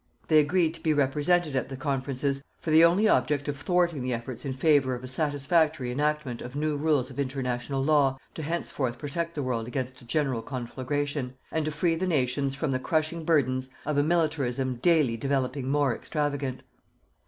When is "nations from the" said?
12.07-12.79